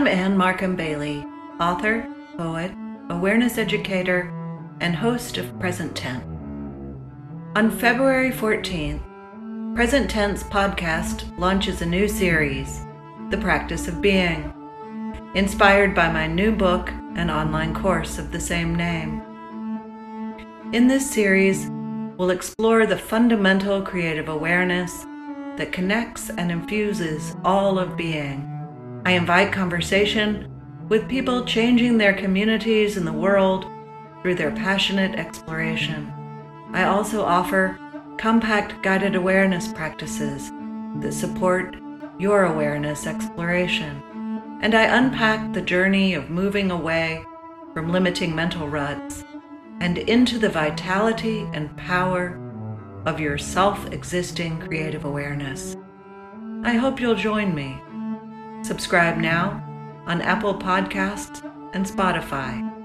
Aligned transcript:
I'm 0.00 0.06
Anne 0.06 0.34
Markham 0.34 0.76
Bailey, 0.76 1.26
author, 1.60 2.08
poet, 2.38 2.72
awareness 3.10 3.58
educator, 3.58 4.32
and 4.80 4.96
host 4.96 5.36
of 5.36 5.60
Present 5.60 5.94
Tense. 5.94 6.24
On 7.54 7.70
February 7.70 8.30
14th, 8.30 9.74
Present 9.76 10.08
Tense 10.08 10.42
podcast 10.42 11.38
launches 11.38 11.82
a 11.82 11.86
new 11.86 12.08
series, 12.08 12.80
The 13.28 13.36
Practice 13.36 13.88
of 13.88 14.00
Being, 14.00 14.50
inspired 15.34 15.94
by 15.94 16.10
my 16.10 16.26
new 16.26 16.50
book 16.50 16.88
and 17.16 17.30
online 17.30 17.74
course 17.74 18.18
of 18.18 18.32
the 18.32 18.40
same 18.40 18.74
name. 18.74 19.20
In 20.72 20.88
this 20.88 21.10
series, 21.10 21.68
we'll 22.16 22.30
explore 22.30 22.86
the 22.86 22.96
fundamental 22.96 23.82
creative 23.82 24.30
awareness 24.30 25.04
that 25.58 25.72
connects 25.72 26.30
and 26.30 26.50
infuses 26.50 27.36
all 27.44 27.78
of 27.78 27.98
being. 27.98 28.49
I 29.10 29.14
invite 29.14 29.50
conversation 29.50 30.48
with 30.88 31.08
people 31.08 31.44
changing 31.44 31.98
their 31.98 32.12
communities 32.12 32.96
and 32.96 33.04
the 33.04 33.12
world 33.12 33.66
through 34.22 34.36
their 34.36 34.52
passionate 34.52 35.18
exploration. 35.18 36.12
I 36.72 36.84
also 36.84 37.24
offer 37.24 37.76
compact 38.18 38.84
guided 38.84 39.16
awareness 39.16 39.72
practices 39.72 40.52
that 41.00 41.12
support 41.12 41.74
your 42.20 42.44
awareness 42.44 43.08
exploration. 43.08 44.00
And 44.62 44.76
I 44.76 44.82
unpack 44.84 45.54
the 45.54 45.60
journey 45.60 46.14
of 46.14 46.30
moving 46.30 46.70
away 46.70 47.24
from 47.74 47.90
limiting 47.90 48.32
mental 48.32 48.68
ruts 48.68 49.24
and 49.80 49.98
into 49.98 50.38
the 50.38 50.50
vitality 50.50 51.48
and 51.52 51.76
power 51.76 52.38
of 53.06 53.18
your 53.18 53.38
self 53.38 53.92
existing 53.92 54.60
creative 54.60 55.04
awareness. 55.04 55.76
I 56.62 56.74
hope 56.74 57.00
you'll 57.00 57.16
join 57.16 57.56
me. 57.56 57.76
Subscribe 58.62 59.16
now 59.16 59.62
on 60.06 60.20
Apple 60.20 60.54
Podcasts 60.54 61.42
and 61.72 61.86
Spotify. 61.86 62.79